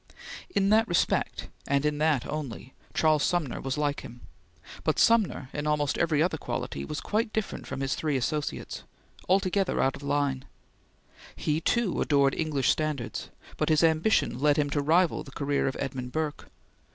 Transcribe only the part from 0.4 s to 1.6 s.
In that respect,